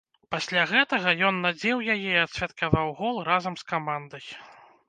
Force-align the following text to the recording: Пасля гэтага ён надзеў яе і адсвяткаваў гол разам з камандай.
Пасля 0.35 0.63
гэтага 0.71 1.13
ён 1.27 1.37
надзеў 1.45 1.83
яе 1.97 1.97
і 2.05 2.17
адсвяткаваў 2.23 2.87
гол 3.03 3.23
разам 3.29 3.55
з 3.61 3.73
камандай. 3.75 4.25